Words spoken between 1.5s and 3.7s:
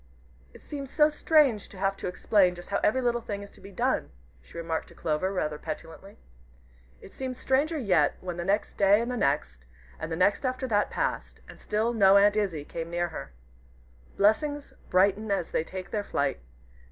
to have to explain just how every little thing is to be